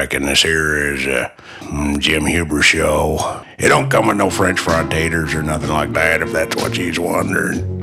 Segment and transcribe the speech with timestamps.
[0.00, 1.30] reckon this here is a
[1.98, 3.44] Jim Huber show.
[3.58, 6.78] It don't come with no French fry taters or nothing like that, if that's what
[6.78, 7.82] you's wondering.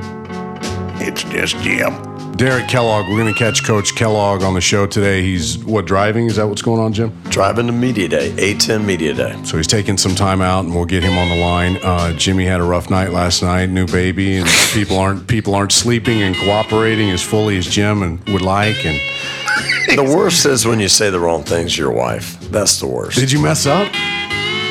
[1.00, 1.94] It's just Jim.
[2.32, 5.22] Derek Kellogg, we're going to catch Coach Kellogg on the show today.
[5.22, 6.26] He's what driving?
[6.26, 7.16] Is that what's going on, Jim?
[7.30, 9.40] Driving to Media Day, A-10 Media Day.
[9.44, 11.78] So he's taking some time out, and we'll get him on the line.
[11.84, 15.70] Uh, Jimmy had a rough night last night, new baby, and people aren't people aren't
[15.70, 18.84] sleeping and cooperating as fully as Jim and would like.
[18.84, 18.98] And
[19.96, 22.38] The worst is when you say the wrong things to your wife.
[22.50, 23.18] That's the worst.
[23.18, 23.88] did you mess up?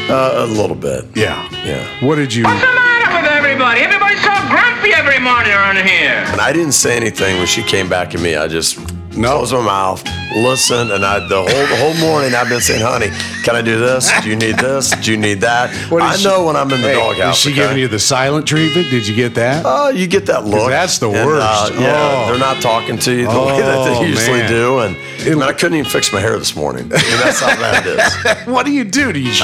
[0.09, 1.05] Uh, a little bit.
[1.16, 1.48] Yeah.
[1.66, 2.05] Yeah.
[2.05, 2.44] What did you?
[2.45, 3.81] What's the matter with everybody?
[3.81, 6.23] Everybody's so grumpy every morning around here.
[6.31, 8.35] And I didn't say anything when she came back at me.
[8.35, 8.77] I just
[9.17, 9.38] No.
[9.38, 10.03] closed my mouth,
[10.43, 13.09] listened, and I the whole the whole morning I've been saying, "Honey,
[13.43, 14.11] can I do this?
[14.21, 14.91] Do you need this?
[14.91, 17.35] Do you need that?" What I is know when I'm in the Hey, doghouse.
[17.37, 17.61] Is she okay?
[17.61, 18.89] giving you the silent treatment?
[18.89, 19.63] Did you get that?
[19.65, 20.69] Oh, you get that look.
[20.69, 21.45] that's the And, worst.
[21.45, 22.29] uh, yeah, Oh.
[22.29, 24.49] they're not talking to you the way that Oh, they usually man.
[24.49, 24.79] do.
[24.79, 24.95] And
[25.27, 26.84] I, mean, I couldn't even fix my hair this morning.
[26.86, 28.47] I mean, that's how bad it is.
[28.53, 29.11] what do you do?
[29.14, 29.44] Do you sh-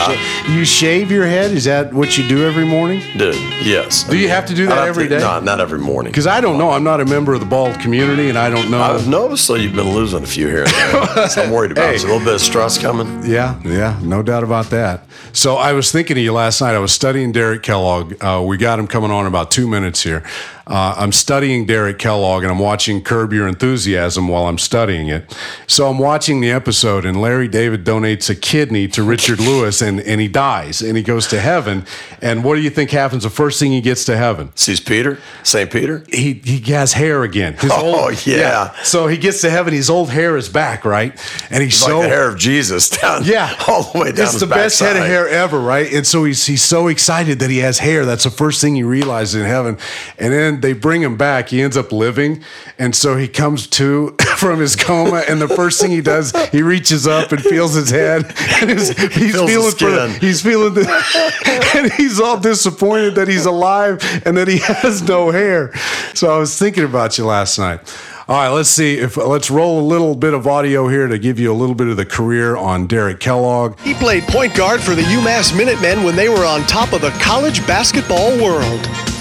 [0.49, 1.51] you shave your head?
[1.51, 3.01] Is that what you do every morning?
[3.17, 4.03] Dude, yes.
[4.03, 5.25] Do you have to do that I every think- day?
[5.25, 6.11] No, not every morning.
[6.11, 6.71] Because I don't know.
[6.71, 8.81] I'm not a member of the bald community, and I don't know.
[8.81, 10.65] I've noticed that you've been losing a few here
[11.29, 11.95] so I'm worried about Hey.
[11.95, 13.23] Is a little bit of stress coming.
[13.29, 15.05] Yeah, yeah, no doubt about that.
[15.33, 16.75] So I was thinking of you last night.
[16.75, 18.13] I was studying Derek Kellogg.
[18.23, 20.23] Uh, we got him coming on in about two minutes here.
[20.65, 25.35] Uh, I'm studying Derek Kellogg and I'm watching Curb Your Enthusiasm while I'm studying it.
[25.67, 29.99] So I'm watching the episode, and Larry David donates a kidney to Richard Lewis, and,
[29.99, 31.85] and he dies, and he goes to heaven.
[32.21, 34.51] And what do you think happens the first thing he gets to heaven?
[34.55, 35.69] Sees Peter, St.
[35.69, 36.03] Peter.
[36.09, 37.53] he he has hair again.
[37.57, 38.71] His Oh, yeah.
[38.83, 39.73] So he gets to heaven.
[39.73, 41.11] His old hair is back, right?
[41.49, 44.25] And he's so like the hair of Jesus down, yeah, all the way down.
[44.25, 45.91] It's the best head of hair ever, right?
[45.91, 48.05] And so he's he's so excited that he has hair.
[48.05, 49.77] That's the first thing he realizes in heaven.
[50.17, 51.49] And then they bring him back.
[51.49, 52.43] He ends up living,
[52.77, 55.23] and so he comes to from his coma.
[55.27, 58.33] And the first thing he does, he reaches up and feels his head.
[58.63, 63.15] And his, he's Feels the feeling for the, he's feeling the, and he's all disappointed
[63.15, 65.73] that he's alive and that he has no hair.
[66.13, 67.79] So I was thinking about you last night.
[68.25, 71.39] All right, let's see if let's roll a little bit of audio here to give
[71.39, 73.77] you a little bit of the career on Derek Kellogg.
[73.81, 77.09] He played point guard for the UMass Minutemen when they were on top of the
[77.21, 79.12] college basketball world.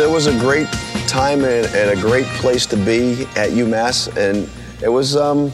[0.00, 0.68] It was a great
[1.08, 4.48] time and, and a great place to be at UMass, and
[4.80, 5.52] it was um,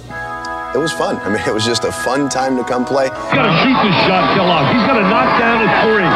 [0.75, 1.16] it was fun.
[1.19, 3.05] I mean, it was just a fun time to come play.
[3.05, 4.75] He's got to shoot this shot, Kellogg.
[4.75, 6.10] He's got to knock down his three.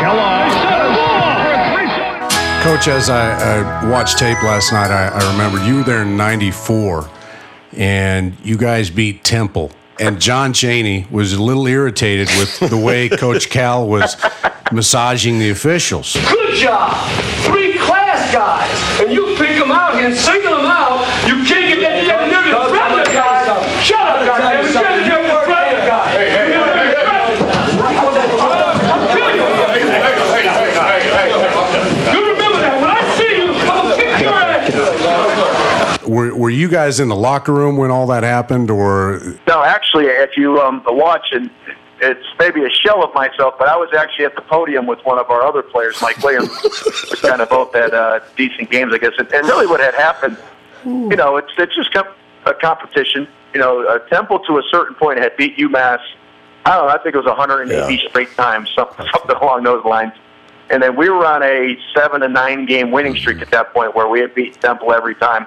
[0.00, 0.50] Kellogg.
[0.50, 2.62] a ball for a three-shot.
[2.64, 6.16] Coach, as I, I watched tape last night, I, I remembered you were there in
[6.16, 7.08] '94,
[7.76, 9.70] and you guys beat Temple.
[10.00, 14.16] And John Chaney was a little irritated with the way Coach Cal was
[14.72, 16.14] massaging the officials.
[16.14, 16.96] Good job.
[17.44, 17.59] Three class
[18.32, 18.70] guys.
[19.00, 21.02] And you pick them out and single them out.
[21.26, 23.44] You can't get that nigga in front of the guy.
[23.82, 24.66] Shut up, goddamn.
[24.66, 26.14] You can't get in of the guy.
[32.14, 32.80] Remember that.
[32.80, 36.10] When I see you, I'm going to kick your.
[36.10, 40.06] Were, were you guys in the locker room when all that happened, or No, actually,
[40.06, 41.50] if you um, watch, and
[42.02, 45.18] it's maybe a shell of myself, but I was actually at the podium with one
[45.18, 46.50] of our other players, Mike Williams.
[47.10, 49.12] we kind of both had uh, decent games, I guess.
[49.18, 50.36] And, and really, what had happened,
[50.84, 53.28] you know, it's it's just a competition.
[53.54, 56.00] You know, uh, Temple to a certain point had beat UMass.
[56.64, 56.92] I don't know.
[56.94, 58.08] I think it was 180 Yeah.
[58.08, 60.12] straight times, something, something along those lines.
[60.70, 63.94] And then we were on a seven to nine game winning streak at that point,
[63.96, 65.46] where we had beat Temple every time.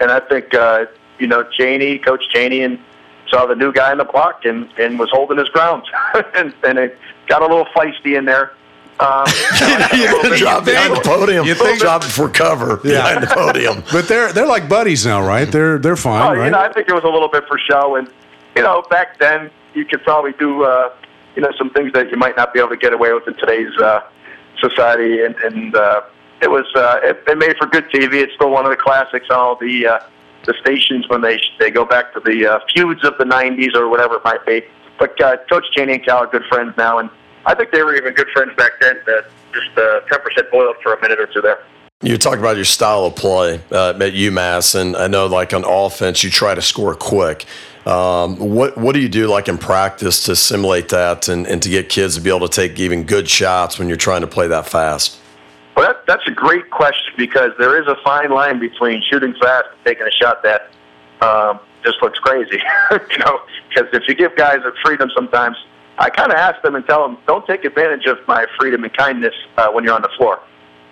[0.00, 0.86] And I think uh,
[1.18, 2.78] you know Chaney, Coach Chaney, and
[3.32, 5.82] saw the new guy in the block and, and was holding his ground,
[6.34, 8.52] and, and it got a little feisty in there.
[9.00, 9.24] Um,
[9.96, 11.46] you drop behind the podium.
[11.46, 13.02] You think- drop it for cover Yeah.
[13.02, 13.82] behind the podium.
[13.92, 15.50] but they're they're like buddies now, right?
[15.50, 16.44] They're they're fine, Oh, right?
[16.44, 18.08] you know, I think it was a little bit for show, and
[18.54, 20.92] you know, back then you could probably do, uh,
[21.34, 23.34] you know, some things that you might not be able to get away with in
[23.34, 24.02] today's uh,
[24.60, 26.02] society, and, and uh,
[26.42, 28.14] it was uh, it, it made for good TV.
[28.22, 29.26] It's still one of the classics.
[29.30, 29.98] on All the uh,
[30.44, 33.88] the stations when they they go back to the uh, feuds of the '90s or
[33.88, 34.62] whatever it might be.
[34.98, 37.10] But uh, Coach Chaney and Cal are good friends now, and
[37.46, 38.98] I think they were even good friends back then.
[39.06, 41.62] That just uh, temper set boiled for a minute or two there.
[42.02, 45.64] You talk about your style of play uh, at UMass, and I know like on
[45.64, 47.46] offense you try to score quick.
[47.86, 51.68] Um, what what do you do like in practice to simulate that and, and to
[51.68, 54.48] get kids to be able to take even good shots when you're trying to play
[54.48, 55.18] that fast?
[55.76, 59.66] Well, that, that's a great question because there is a fine line between shooting fast
[59.72, 60.70] and taking a shot that
[61.22, 62.58] um, just looks crazy.
[62.90, 65.56] you know, because if you give guys a freedom sometimes,
[65.98, 68.92] I kind of ask them and tell them, don't take advantage of my freedom and
[68.92, 70.40] kindness uh, when you're on the floor.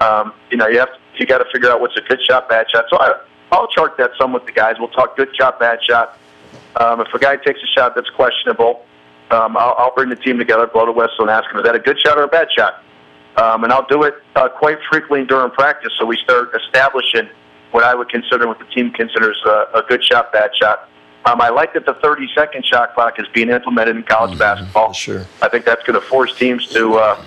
[0.01, 2.49] Um, you know, you have to, you got to figure out what's a good shot,
[2.49, 2.85] bad shot.
[2.91, 3.21] So I,
[3.53, 4.77] I'll chart that some with the guys.
[4.79, 6.19] We'll talk good shot, bad shot.
[6.77, 8.87] Um, if a guy takes a shot that's questionable,
[9.31, 11.75] um, I'll, I'll bring the team together, blow the whistle, and ask him, is that
[11.75, 12.83] a good shot or a bad shot?
[13.37, 17.29] Um, and I'll do it uh, quite frequently during practice, so we start establishing
[17.71, 20.89] what I would consider, what the team considers a, a good shot, bad shot.
[21.25, 24.93] Um, I like that the 30 second shot clock is being implemented in college basketball.
[24.93, 25.27] Sure.
[25.43, 27.23] I think that's going to force teams to uh,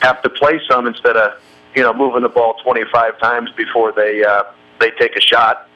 [0.00, 1.40] have to play some instead of
[1.74, 4.44] you know moving the ball 25 times before they uh,
[4.80, 5.68] they take a shot.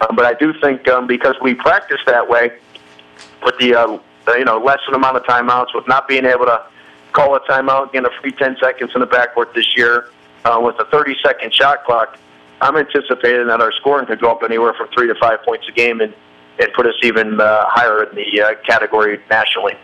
[0.00, 2.52] Um, but I do think um, because we practice that way,
[3.42, 3.98] with the uh,
[4.34, 6.64] you know lesser amount of timeouts, with not being able to
[7.18, 10.10] call a timeout, getting a free 10 seconds in the backcourt this year,
[10.44, 12.16] uh, with a 30 second shot clock,
[12.60, 15.72] I'm anticipating that our scoring could go up anywhere from three to five points a
[15.72, 16.14] game and,
[16.60, 19.74] and put us even uh, higher in the uh, category nationally.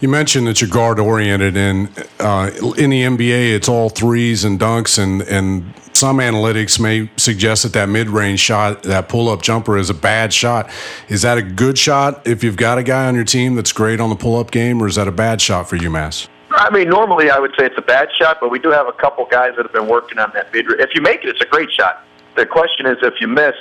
[0.00, 1.88] You mentioned that you're guard oriented, and
[2.20, 7.64] uh, in the NBA, it's all threes and dunks, and, and some analytics may suggest
[7.64, 10.70] that that mid range shot, that pull up jumper, is a bad shot.
[11.08, 14.00] Is that a good shot if you've got a guy on your team that's great
[14.00, 16.28] on the pull up game, or is that a bad shot for UMass?
[16.56, 18.92] I mean, normally I would say it's a bad shot, but we do have a
[18.92, 20.66] couple guys that have been working on that mid.
[20.80, 22.04] If you make it, it's a great shot.
[22.36, 23.54] The question is, if you miss,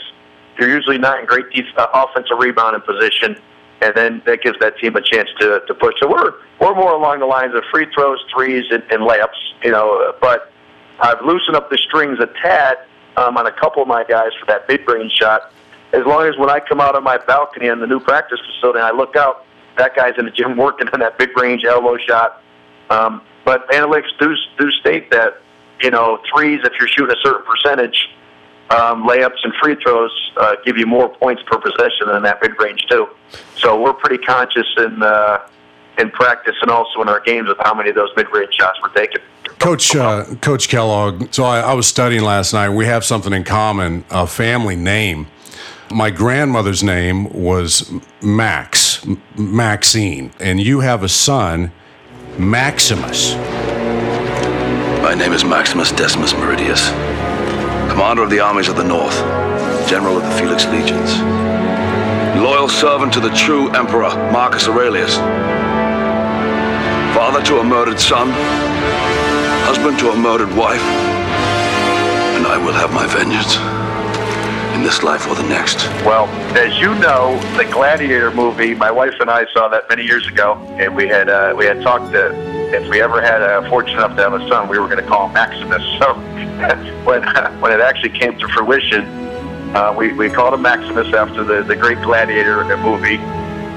[0.58, 3.38] you're usually not in great def- uh, offensive rebounding position,
[3.82, 5.96] and then that gives that team a chance to, to push.
[6.00, 9.64] So we're we're more along the lines of free throws, threes, and, and layups.
[9.64, 10.52] You know, but
[11.00, 12.78] I've loosened up the strings a tad
[13.18, 15.52] um, on a couple of my guys for that mid range shot.
[15.94, 18.80] As long as when I come out on my balcony in the new practice facility
[18.80, 19.46] and I look out,
[19.78, 22.43] that guy's in the gym working on that mid range elbow shot.
[22.90, 25.42] Um, but analytics do do state that
[25.82, 28.10] you know threes, if you're shooting a certain percentage,
[28.70, 32.52] um, layups and free throws uh, give you more points per possession than that mid
[32.60, 33.08] range too.
[33.58, 35.48] So we're pretty conscious in uh,
[35.98, 38.80] in practice and also in our games of how many of those mid range shots
[38.82, 39.22] we're taking.
[39.60, 41.34] Coach uh, Coach Kellogg.
[41.34, 42.70] So I, I was studying last night.
[42.70, 45.28] We have something in common: a family name.
[45.92, 47.92] My grandmother's name was
[48.22, 49.06] Max
[49.38, 51.72] Maxine, and you have a son
[52.40, 53.36] Maximus.
[55.04, 56.90] My name is Maximus Decimus Meridius,
[57.92, 59.16] commander of the armies of the North,
[59.88, 61.22] general of the Felix Legions,
[62.42, 65.18] loyal servant to the true emperor Marcus Aurelius,
[67.14, 68.30] father to a murdered son,
[69.66, 73.73] husband to a murdered wife, and I will have my vengeance
[74.74, 75.86] in this life or the next.
[76.04, 76.26] Well,
[76.58, 80.56] as you know, the Gladiator movie, my wife and I saw that many years ago,
[80.80, 82.34] and we had uh, we had talked that
[82.74, 85.08] if we ever had a fortune enough to have a son, we were going to
[85.08, 85.84] call him Maximus.
[86.00, 86.14] So
[87.06, 87.22] when
[87.62, 89.06] when it actually came to fruition,
[89.76, 93.18] uh, we we called him Maximus after the the great Gladiator movie,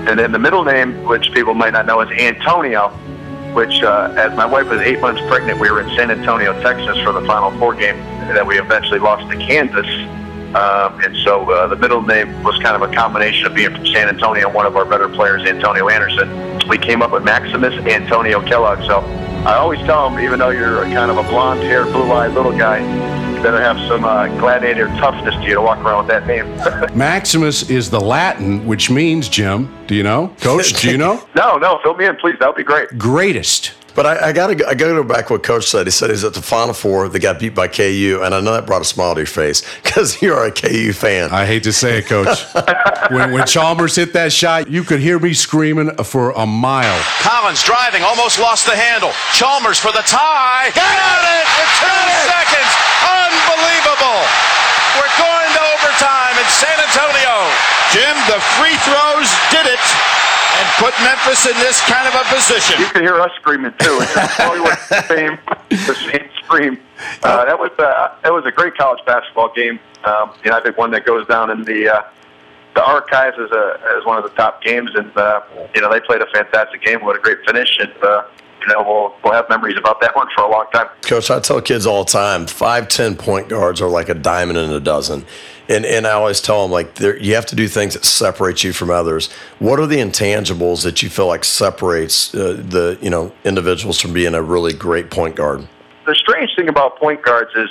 [0.09, 2.89] and then the middle name, which people might not know, is Antonio.
[3.53, 6.99] Which, uh, as my wife was eight months pregnant, we were in San Antonio, Texas,
[7.03, 7.97] for the Final Four game
[8.35, 9.87] that we eventually lost to Kansas.
[10.55, 13.87] Um, and so uh, the middle name was kind of a combination of being from
[13.87, 16.69] San Antonio, one of our better players, Antonio Anderson.
[16.69, 18.87] We came up with Maximus Antonio Kellogg.
[18.87, 19.01] So
[19.47, 22.79] I always tell him, even though you're kind of a blonde-haired, blue-eyed little guy,
[23.37, 26.97] you better have some uh, gladiator toughness to you to walk around with that name.
[26.97, 29.73] Maximus is the Latin, which means Jim.
[29.87, 30.81] Do you know, Coach?
[30.81, 31.23] Do you know?
[31.37, 32.37] no, no, fill me in, please.
[32.41, 32.89] That would be great.
[32.99, 33.73] Greatest.
[33.97, 35.87] But I, I got to I got to go back to what Coach said.
[35.87, 37.09] He said he's at the Final Four.
[37.09, 39.65] They got beat by KU, and I know that brought a smile to your face
[39.83, 41.31] because you're a KU fan.
[41.33, 42.45] I hate to say it, Coach.
[43.11, 47.01] when, when Chalmers hit that shot, you could hear me screaming for a mile.
[47.25, 49.13] Collins driving, almost lost the handle.
[49.33, 50.69] Chalmers for the tie.
[50.77, 52.73] Got it in two seconds.
[53.01, 54.21] Unbelievable.
[55.01, 57.49] We're going to overtime in San Antonio.
[57.97, 59.81] Jim, the free throws did it
[60.57, 62.81] and put Memphis in this kind of a position.
[62.81, 63.99] You can hear us screaming too.
[64.01, 66.81] It's probably what the same, the same scream.
[67.23, 69.79] Uh, that was uh, that was a great college basketball game.
[70.05, 72.03] Um, you know, I think one that goes down in the uh,
[72.75, 75.41] the archives as a as one of the top games, and uh,
[75.75, 77.05] you know they played a fantastic game.
[77.05, 78.25] What a great finish, and uh,
[78.61, 80.89] you know we'll we'll have memories about that one for a long time.
[81.03, 84.59] Coach, I tell kids all the time, five, ten point guards are like a diamond
[84.59, 85.27] in a dozen.
[85.69, 88.63] And, and I always tell them like there, you have to do things that separate
[88.63, 89.33] you from others.
[89.59, 94.13] What are the intangibles that you feel like separates uh, the you know individuals from
[94.13, 95.67] being a really great point guard?
[96.07, 97.69] The strange thing about point guards is,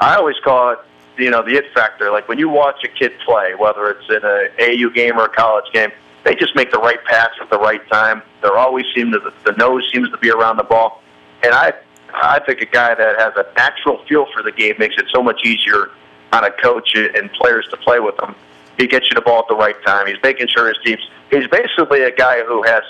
[0.00, 0.78] I always call it
[1.18, 2.10] you know the it factor.
[2.10, 5.28] Like when you watch a kid play, whether it's in a AAU game or a
[5.28, 5.92] college game,
[6.24, 8.22] they just make the right pass at the right time.
[8.42, 11.00] They're always seem to the nose seems to be around the ball,
[11.44, 11.74] and I
[12.12, 15.22] I think a guy that has a natural feel for the game makes it so
[15.22, 15.90] much easier
[16.32, 18.34] on a coach and players to play with him.
[18.78, 20.06] He gets you the ball at the right time.
[20.06, 21.06] He's making sure his team's.
[21.30, 22.82] He's basically a guy who has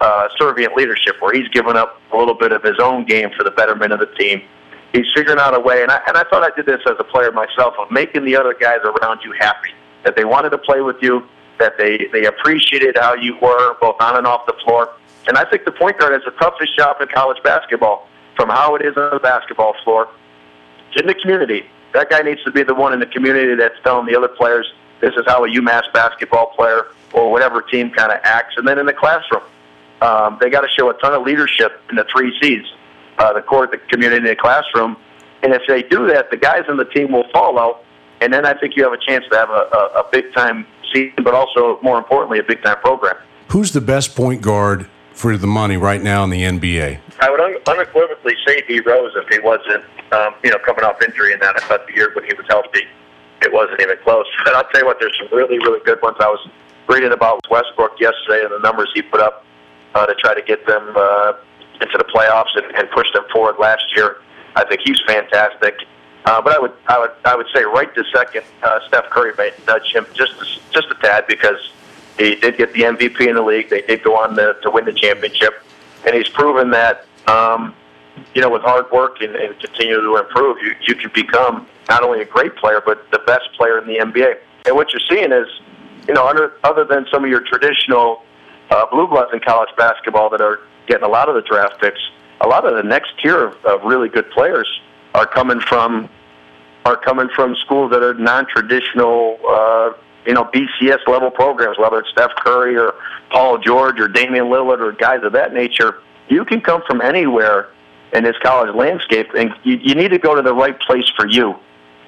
[0.00, 3.44] uh, servant leadership, where he's given up a little bit of his own game for
[3.44, 4.42] the betterment of the team.
[4.92, 7.04] He's figuring out a way, and I, and I thought I did this as a
[7.04, 9.70] player myself, of making the other guys around you happy,
[10.04, 11.28] that they wanted to play with you,
[11.58, 14.90] that they they appreciated how you were both on and off the floor.
[15.26, 18.76] And I think the point guard has the toughest job in college basketball, from how
[18.76, 20.08] it is on the basketball floor
[20.96, 21.68] in the community.
[21.92, 24.66] That guy needs to be the one in the community that's telling the other players
[25.00, 28.54] this is how a UMass basketball player or whatever team kind of acts.
[28.56, 29.42] And then in the classroom,
[30.02, 32.64] um, they got to show a ton of leadership in the three C's:
[33.18, 34.96] uh, the court, the community, and the classroom.
[35.42, 37.78] And if they do that, the guys on the team will follow.
[38.20, 40.66] And then I think you have a chance to have a, a, a big time
[40.92, 43.16] season, but also more importantly, a big time program.
[43.48, 47.00] Who's the best point guard for the money right now in the NBA?
[47.20, 51.32] I would unequivocally say D Rose if he wasn't, um, you know, coming off injury
[51.32, 51.56] and that.
[51.56, 52.86] I thought the year when he was healthy,
[53.42, 54.26] it wasn't even close.
[54.44, 56.16] But I'll tell you what, there's some really, really good ones.
[56.20, 56.48] I was
[56.88, 59.44] reading about Westbrook yesterday and the numbers he put up
[59.94, 61.32] uh, to try to get them uh,
[61.80, 64.18] into the playoffs and, and push them forward last year.
[64.54, 65.74] I think he's fantastic.
[66.26, 69.32] Uh, but I would, I would, I would say right this second, uh, Steph Curry
[69.36, 70.34] may nudge him just,
[70.72, 71.72] just a tad because
[72.18, 73.70] he did get the MVP in the league.
[73.70, 75.62] They did go on to, to win the championship,
[76.06, 77.74] and he's proven that, um,
[78.34, 82.02] you know, with hard work and, and continue to improve, you, you can become not
[82.02, 84.38] only a great player but the best player in the NBA.
[84.66, 85.46] And what you're seeing is,
[86.06, 88.22] you know, under, other than some of your traditional
[88.70, 92.00] uh, blue bloods in college basketball that are getting a lot of the draft picks,
[92.40, 94.68] a lot of the next tier of, of really good players
[95.14, 96.08] are coming from
[96.84, 99.92] are coming from schools that are non-traditional, uh,
[100.28, 102.94] you know, BCS level programs, whether it's Steph Curry or
[103.30, 106.02] Paul George or Damian Lillard or guys of that nature.
[106.28, 107.70] You can come from anywhere
[108.12, 111.26] in this college landscape, and you, you need to go to the right place for
[111.26, 111.56] you,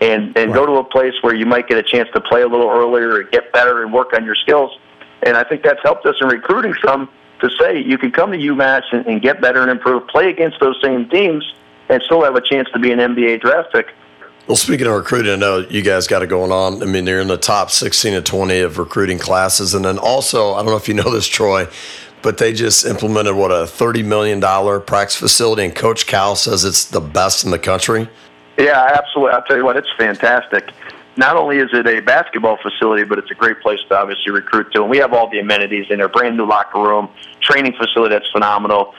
[0.03, 2.47] and and go to a place where you might get a chance to play a
[2.47, 4.71] little earlier, and get better, and work on your skills.
[5.23, 7.09] And I think that's helped us in recruiting some
[7.41, 10.61] to say you can come to UMass and, and get better and improve, play against
[10.61, 11.55] those same teams,
[11.89, 13.95] and still have a chance to be an NBA draft pick.
[14.47, 16.83] Well, speaking of recruiting, I know you guys got it going on.
[16.83, 19.75] I mean, you're in the top 16 to 20 of recruiting classes.
[19.75, 21.69] And then also, I don't know if you know this, Troy,
[22.23, 24.41] but they just implemented what a $30 million
[24.83, 28.09] practice facility, and Coach Cal says it's the best in the country.
[28.59, 29.35] Yeah, absolutely.
[29.35, 30.71] I'll tell you what, it's fantastic.
[31.17, 34.73] Not only is it a basketball facility, but it's a great place to obviously recruit
[34.73, 34.83] to.
[34.83, 37.09] And we have all the amenities in there brand new locker room,
[37.41, 38.95] training facility that's phenomenal,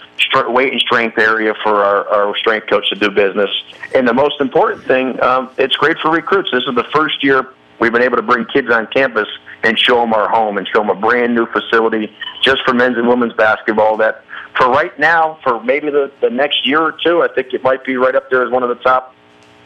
[0.48, 3.50] weight and strength area for our, our strength coach to do business.
[3.96, 6.52] And the most important thing, um, it's great for recruits.
[6.52, 9.28] This is the first year we've been able to bring kids on campus
[9.64, 12.98] and show them our home and show them a brand new facility just for men's
[12.98, 14.24] and women's basketball that
[14.58, 17.84] for right now, for maybe the, the next year or two, I think it might
[17.84, 19.16] be right up there as one of the top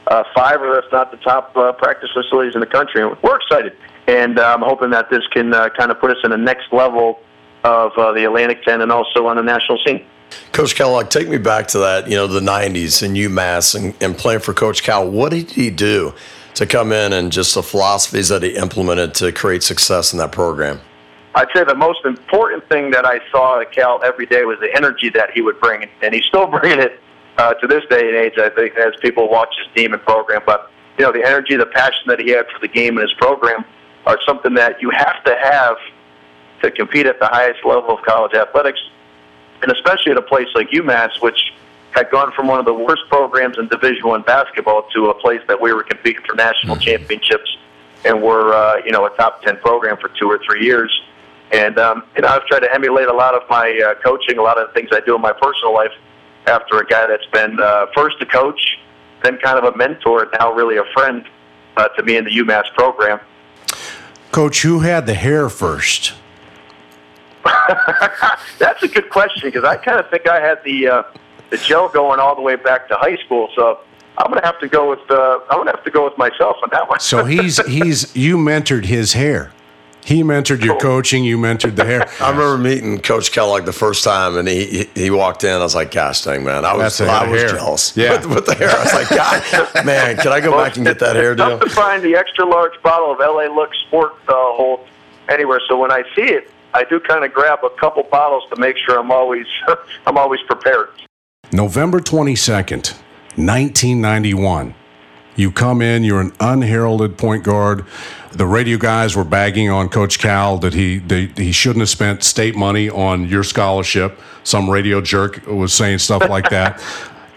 [0.07, 3.01] uh, five or if not the top uh, practice facilities in the country.
[3.01, 3.74] And we're excited,
[4.07, 6.71] and uh, I'm hoping that this can uh, kind of put us in the next
[6.71, 7.19] level
[7.63, 10.05] of uh, the Atlantic 10 and also on the national scene.
[10.51, 14.17] Coach Kellogg, take me back to that, you know, the 90s and UMass and, and
[14.17, 15.09] playing for Coach Cal.
[15.09, 16.13] What did he do
[16.55, 20.31] to come in and just the philosophies that he implemented to create success in that
[20.31, 20.79] program?
[21.35, 24.74] I'd say the most important thing that I saw at Cal every day was the
[24.74, 27.00] energy that he would bring, and he's still bringing it
[27.37, 28.33] uh, to this day and age.
[28.37, 31.65] I think as people watch his team and program, but you know the energy, the
[31.65, 33.65] passion that he had for the game and his program
[34.05, 35.77] are something that you have to have
[36.61, 38.79] to compete at the highest level of college athletics,
[39.61, 41.53] and especially at a place like UMass, which
[41.91, 45.41] had gone from one of the worst programs in Division One basketball to a place
[45.47, 47.57] that we were competing for national championships,
[48.05, 50.91] and we're uh, you know a top ten program for two or three years.
[51.51, 54.41] And um, you know, I've tried to emulate a lot of my uh, coaching, a
[54.41, 55.91] lot of the things I do in my personal life
[56.47, 58.79] after a guy that's been uh, first a coach,
[59.23, 61.25] then kind of a mentor, and now really a friend
[61.77, 63.19] uh, to me in the UMass program.
[64.31, 66.13] Coach, who had the hair first?
[68.59, 71.03] That's a good question because I kind of think I had the uh,
[71.51, 73.49] the gel going all the way back to high school.
[73.55, 73.79] So
[74.17, 76.69] I'm gonna have to go with uh, I'm gonna have to go with myself on
[76.71, 76.99] that one.
[76.99, 79.51] So he's he's you mentored his hair.
[80.05, 81.24] He mentored your coaching.
[81.24, 82.07] You mentored the hair.
[82.21, 85.50] I remember meeting Coach Kellogg the first time, and he he, he walked in.
[85.51, 87.50] I was like, "Gosh dang, man, I was I was hair.
[87.50, 88.12] jealous Yeah.
[88.17, 91.00] with, with the hair." I was like, "God, man, can I go back and get
[91.00, 94.13] that hair It's tough deal?" to find the extra large bottle of LA Look Sport
[94.27, 94.88] uh, hold
[95.27, 95.59] anywhere.
[95.67, 98.77] So when I see it, I do kind of grab a couple bottles to make
[98.77, 99.47] sure I'm always
[100.05, 100.89] I'm always prepared.
[101.51, 102.93] November 22nd,
[103.38, 104.75] 1991.
[105.38, 107.85] You come in, you're an unheralded point guard.
[108.35, 112.23] The radio guys were bagging on Coach Cal that he they, he shouldn't have spent
[112.23, 114.19] state money on your scholarship.
[114.43, 116.81] Some radio jerk was saying stuff like that.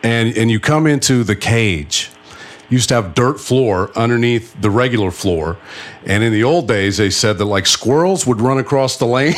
[0.03, 2.11] and and you come into the cage.
[2.71, 5.57] Used to have dirt floor underneath the regular floor.
[6.05, 9.35] And in the old days, they said that like squirrels would run across the lane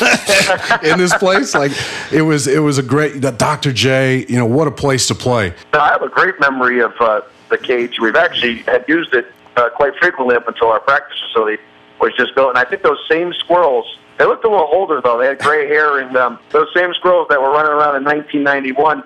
[0.82, 1.54] in this place.
[1.54, 1.70] Like
[2.10, 3.20] it was, it was a great.
[3.20, 3.72] Dr.
[3.72, 5.54] J, you know what a place to play.
[5.72, 8.00] Now, I have a great memory of uh, the cage.
[8.00, 11.62] We've actually had used it uh, quite frequently up until our practice facility
[12.00, 12.50] was just built.
[12.50, 13.86] And I think those same squirrels,
[14.18, 15.18] they looked a little older though.
[15.18, 19.02] They had gray hair, and um, those same squirrels that were running around in 1991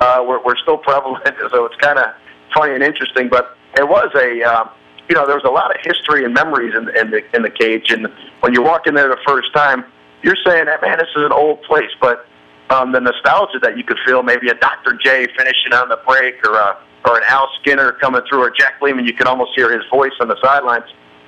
[0.00, 1.24] uh, were, were still prevalent.
[1.50, 2.14] So it's kind of
[2.54, 3.28] funny and interesting.
[3.28, 4.70] But it was a, um,
[5.08, 7.50] you know, there was a lot of history and memories in, in the in the
[7.50, 7.90] cage.
[7.90, 8.06] And
[8.40, 9.84] when you walk in there the first time,
[10.22, 12.26] you're saying that man, this is an old place, but
[12.70, 14.94] um, the nostalgia that you could feel, maybe a Dr.
[14.94, 18.80] J finishing on the break, or a, or an Al Skinner coming through, or Jack
[18.82, 20.84] Leaman, you could almost hear his voice on the sidelines.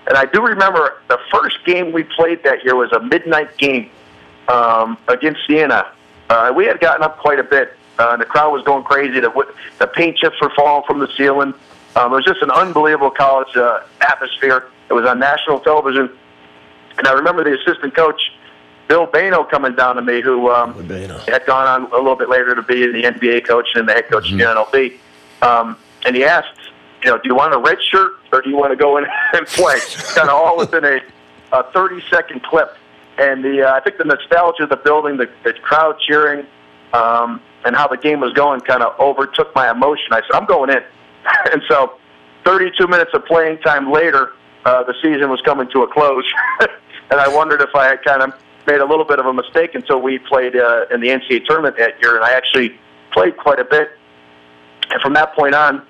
[0.07, 3.91] And I do remember the first game we played that year was a midnight game
[4.49, 5.93] um, against Siena.
[6.29, 7.77] Uh, we had gotten up quite a bit.
[7.99, 9.21] Uh, the crowd was going crazy.
[9.21, 9.31] The,
[9.79, 11.55] the paint chips were falling from the ceiling.
[11.95, 14.69] Um, it was just an unbelievable college uh, atmosphere.
[14.89, 16.11] It was on national television.
[16.99, 18.21] And I remember the assistant coach,
[18.89, 20.75] Bill Bayno, coming down to me, who um,
[21.29, 24.09] had gone on a little bit later to be the NBA coach and the head
[24.11, 24.41] coach mm-hmm.
[24.41, 24.99] of the NLB.
[25.43, 26.59] Um, and he asked,
[27.05, 29.05] you know, do you want a red shirt or do you want to go in
[29.35, 29.79] and play?
[30.15, 31.01] kind of all within a,
[31.53, 32.77] a 30 second clip.
[33.19, 36.47] And the uh, I think the nostalgia of the building, the, the crowd cheering,
[36.95, 40.07] um, and how the game was going kind of overtook my emotion.
[40.13, 40.83] I said, I'm going in.
[41.53, 41.99] and so
[42.45, 44.33] 32 minutes of playing time later,
[44.65, 46.25] uh, the season was coming to a close.
[46.61, 48.35] and I wondered if I had kind of
[48.67, 51.77] made a little bit of a mistake until we played uh, in the NCAA tournament
[51.79, 52.17] that year.
[52.17, 52.79] And I actually
[53.13, 53.99] played quite a bit.
[54.93, 55.83] And from that point on,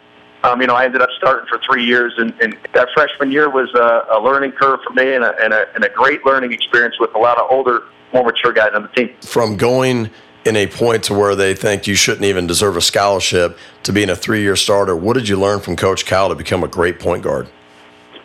[0.44, 3.48] um, you know, I ended up starting for three years, and, and that freshman year
[3.48, 6.52] was a, a learning curve for me and a, and, a, and a great learning
[6.52, 9.14] experience with a lot of older, more mature guys on the team.
[9.20, 10.10] From going
[10.44, 14.10] in a point to where they think you shouldn't even deserve a scholarship to being
[14.10, 17.22] a three-year starter, what did you learn from Coach Cal to become a great point
[17.22, 17.48] guard?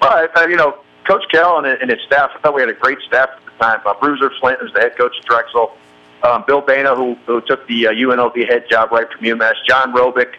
[0.01, 2.74] Well, I, you know, Coach Cal and, and his staff, I thought we had a
[2.74, 3.79] great staff at the time.
[3.86, 5.77] Uh, Bruiser Flint was the head coach at Drexel.
[6.24, 9.53] Um, Bill Bayno, who, who took the uh, UNLV head job right from UMass.
[9.67, 10.34] John Robic,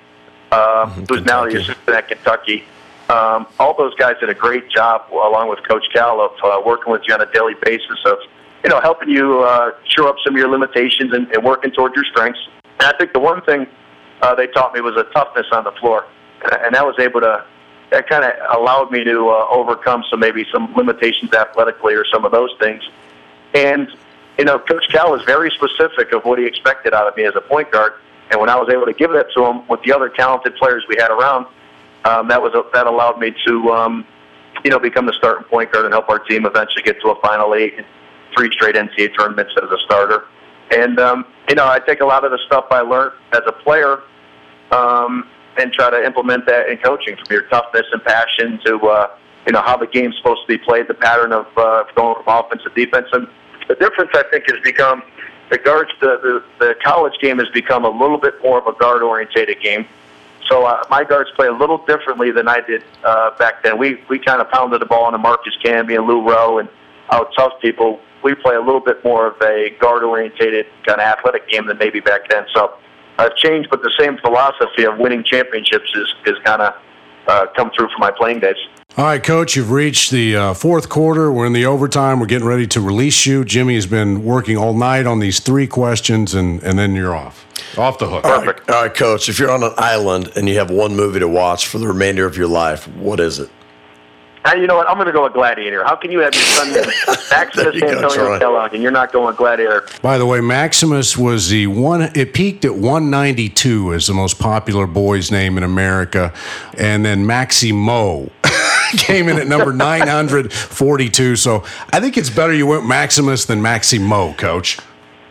[0.52, 1.04] um, mm-hmm.
[1.08, 2.64] who's now the assistant at Kentucky.
[3.08, 6.92] Um, all those guys did a great job, along with Coach Cal, of uh, working
[6.92, 8.18] with you on a daily basis of,
[8.62, 11.94] you know, helping you uh, shore up some of your limitations and, and working toward
[11.94, 12.40] your strengths.
[12.80, 13.66] And I think the one thing
[14.20, 16.06] uh, they taught me was a toughness on the floor,
[16.42, 17.44] and that was able to
[17.90, 22.26] that kind of allowed me to uh, overcome some maybe some limitations athletically or some
[22.26, 22.82] of those things.
[23.54, 23.88] And
[24.38, 27.34] you know, Coach Cal was very specific of what he expected out of me as
[27.34, 27.94] a point guard.
[28.30, 30.84] And when I was able to give that to him with the other talented players
[30.88, 31.46] we had around,
[32.04, 34.06] um, that was a, that allowed me to, um,
[34.64, 37.20] you know, become the starting point guard and help our team eventually get to a
[37.20, 37.74] final eight,
[38.36, 40.24] three straight NCAA tournaments as a starter.
[40.70, 43.52] And um, you know, I take a lot of the stuff I learned as a
[43.52, 44.02] player
[44.70, 49.16] um, and try to implement that in coaching, from your toughness and passion to uh,
[49.46, 52.44] you know how the game's supposed to be played, the pattern of uh, going from
[52.44, 53.06] offense to defense.
[53.12, 53.26] And
[53.66, 55.02] the difference I think has become
[55.50, 58.78] the guards, the, the, the college game has become a little bit more of a
[58.78, 59.86] guard orientated game.
[60.48, 63.78] So uh, my guards play a little differently than I did uh, back then.
[63.78, 66.68] We we kind of pounded the ball into Marcus Camby and Lou Roe and
[67.12, 68.00] out tough people.
[68.22, 71.78] We play a little bit more of a guard orientated kind of athletic game than
[71.78, 72.46] maybe back then.
[72.54, 72.74] So
[73.18, 76.74] I've changed, but the same philosophy of winning championships is is kind of
[77.28, 78.56] uh, come through for my playing days.
[78.96, 81.30] All right, Coach, you've reached the uh, fourth quarter.
[81.30, 82.18] We're in the overtime.
[82.18, 83.44] We're getting ready to release you.
[83.44, 87.46] Jimmy has been working all night on these three questions, and, and then you're off.
[87.78, 88.24] Off the hook.
[88.24, 91.20] All right, all right, Coach, if you're on an island and you have one movie
[91.20, 93.50] to watch for the remainder of your life, what is it?
[94.54, 94.88] You know what?
[94.88, 95.84] I'm going to go with Gladiator.
[95.84, 96.72] How can you have your son
[97.30, 99.86] Maximus Antonio Kellogg and you're not going with Gladiator?
[100.02, 102.02] By the way, Maximus was the one.
[102.14, 106.32] It peaked at 192 as the most popular boy's name in America,
[106.76, 108.30] and then Maximo.
[108.92, 111.36] came in at number 942.
[111.36, 114.78] So I think it's better you went Maximus than Maximo, Coach.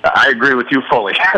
[0.03, 1.15] I agree with you fully.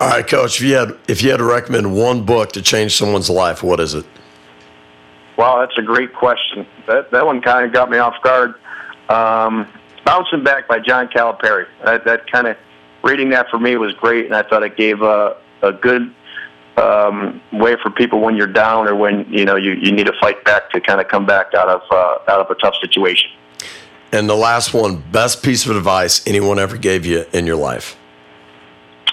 [0.00, 0.60] All right, Coach.
[0.60, 3.80] If you had if you had to recommend one book to change someone's life, what
[3.80, 4.04] is it?
[5.40, 6.66] Wow, that's a great question.
[6.86, 8.56] That that one kind of got me off guard.
[9.08, 9.66] Um,
[10.04, 11.66] Bouncing Back by John Calipari.
[11.82, 12.58] That, that kind of
[13.02, 16.14] reading that for me was great, and I thought it gave a a good
[16.76, 20.12] um, way for people when you're down or when you know you, you need to
[20.20, 23.30] fight back to kind of come back out of uh, out of a tough situation.
[24.12, 27.96] And the last one, best piece of advice anyone ever gave you in your life.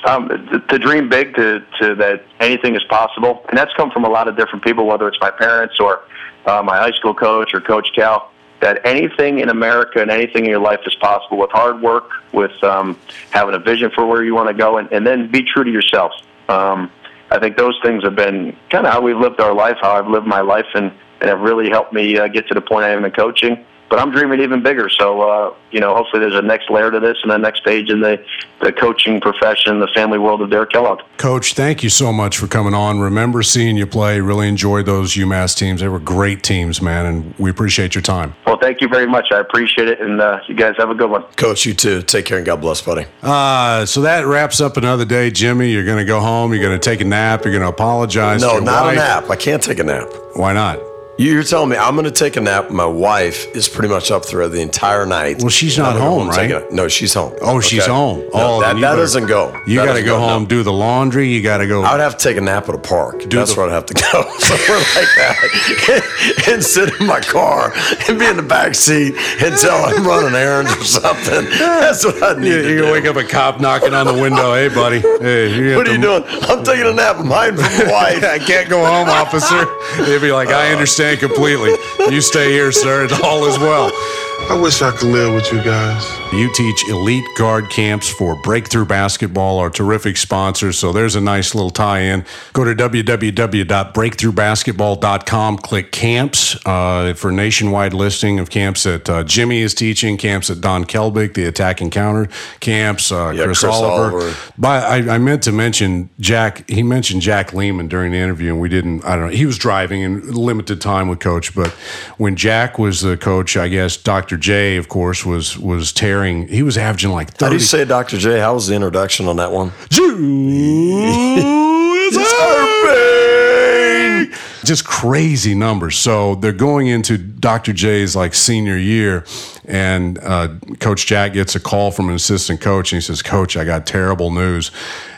[0.05, 0.29] Um,
[0.69, 4.27] to, dream big, to, to that anything is possible, and that's come from a lot
[4.27, 6.03] of different people, whether it's my parents or
[6.45, 8.31] uh, my high school coach or Coach Cal,
[8.61, 12.63] that anything in America and anything in your life is possible with hard work, with
[12.63, 12.97] um,
[13.31, 15.71] having a vision for where you want to go, and, and then be true to
[15.71, 16.13] yourself.
[16.47, 16.91] Um,
[17.29, 20.07] I think those things have been kind of how we've lived our life, how I've
[20.07, 22.89] lived my life, and, and have really helped me uh, get to the point I
[22.89, 24.89] am in coaching but I'm dreaming even bigger.
[24.89, 27.89] So, uh, you know, hopefully there's a next layer to this and a next stage
[27.89, 28.23] in the,
[28.61, 31.01] the coaching profession, the family world of Derek Kellogg.
[31.17, 32.99] Coach, thank you so much for coming on.
[32.99, 34.19] Remember seeing you play.
[34.19, 35.81] Really enjoyed those UMass teams.
[35.81, 38.33] They were great teams, man, and we appreciate your time.
[38.45, 39.27] Well, thank you very much.
[39.31, 41.23] I appreciate it, and uh, you guys have a good one.
[41.35, 42.01] Coach, you too.
[42.01, 43.05] Take care and God bless, buddy.
[43.21, 45.71] Uh, so that wraps up another day, Jimmy.
[45.71, 46.53] You're going to go home.
[46.53, 47.43] You're going to take a nap.
[47.43, 48.41] You're going to apologize.
[48.41, 48.93] No, to not wife.
[48.93, 49.29] a nap.
[49.29, 50.07] I can't take a nap.
[50.35, 50.79] Why not?
[51.19, 52.69] You're telling me I'm going to take a nap.
[52.69, 55.39] My wife is pretty much up through the entire night.
[55.39, 56.51] Well, she's not go home, right?
[56.51, 57.33] a- No, she's home.
[57.41, 58.19] Oh, she's home.
[58.19, 59.59] No, oh, that, that better- doesn't go.
[59.65, 60.27] You got to go no.
[60.27, 61.27] home, do the laundry.
[61.29, 61.81] You got to go.
[61.81, 63.21] I would have to take a nap at a park.
[63.27, 64.01] Do That's the- where I'd have to go.
[64.37, 66.43] Somewhere like that.
[66.49, 67.73] and sit in my car
[68.07, 71.45] and be in the back seat until I'm running errands or something.
[71.57, 74.13] That's what I need You, to you can wake up a cop knocking on the
[74.13, 74.53] window.
[74.53, 74.99] Hey, buddy.
[74.99, 76.23] Hey, you What are you to- doing?
[76.43, 77.15] I'm taking a nap.
[77.17, 78.23] I'm hiding from my wife.
[78.23, 79.65] I can't go home, officer.
[80.05, 81.71] They'd be like, I uh, understand completely.
[82.09, 83.05] You stay here, sir.
[83.05, 83.91] It's all is well.
[84.39, 86.09] I wish I could live with you guys.
[86.31, 90.79] You teach elite guard camps for Breakthrough Basketball, our terrific sponsors.
[90.79, 92.23] So there's a nice little tie in.
[92.53, 99.73] Go to www.breakthroughbasketball.com, click camps uh, for nationwide listing of camps that uh, Jimmy is
[99.73, 102.29] teaching, camps that Don Kelbick, the attack and counter
[102.61, 104.15] camps, uh, Yeah, Chris, Chris Oliver.
[104.17, 104.35] Oliver.
[104.57, 106.69] But I, I meant to mention Jack.
[106.69, 109.03] He mentioned Jack Leaman during the interview, and we didn't.
[109.03, 109.31] I don't know.
[109.31, 111.53] He was driving and limited time with Coach.
[111.53, 111.71] But
[112.17, 114.26] when Jack was the coach, I guess Dr.
[114.35, 116.49] J, of course, was was tearing.
[116.49, 117.45] He was averaging like 30.
[117.45, 118.17] How do you say, Dr.
[118.17, 118.39] J?
[118.39, 119.71] How was the introduction on that one?
[124.67, 125.97] just crazy numbers.
[125.97, 127.71] So they're going into Dr.
[127.71, 129.23] J's like senior year,
[129.65, 133.55] and uh, Coach Jack gets a call from an assistant coach, and he says, "Coach,
[133.55, 134.71] I got terrible news."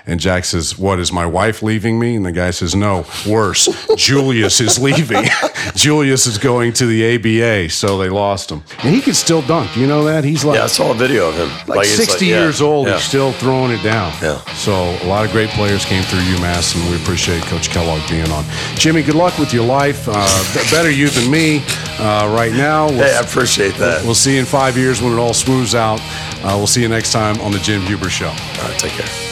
[0.10, 3.69] And Jack says, "What is my wife leaving me?" And the guy says, "No, worse.
[3.95, 5.26] Julius is leaving.
[5.76, 9.78] Julius is going to the ABA." So they lost him, and he can still dunk.
[9.78, 11.50] You know that he's like Yeah, I saw a video of him.
[11.67, 12.95] like, it's 60 yeah, years old, yeah.
[12.95, 14.12] he's still throwing it down.
[14.22, 14.39] Yeah.
[14.56, 18.30] So a lot of great players came through UMass, and we appreciate Coach Kellogg being
[18.32, 18.43] on.
[18.76, 20.08] Jimmy, good luck with your life.
[20.08, 21.63] Uh, better you than me
[22.00, 22.88] uh, right now.
[22.88, 24.04] We'll, Hey, I appreciate that.
[24.04, 26.00] We'll see you in five years when it all smooths out.
[26.41, 28.28] Uh, we'll see you next time on the Jim Huber Show.
[28.28, 29.28] All right, take care.